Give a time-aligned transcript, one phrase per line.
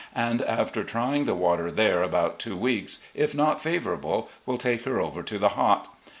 [0.15, 4.99] and after trjdng the water there about two weeks, if not favourable, will take her
[4.99, 5.95] over to the Hot.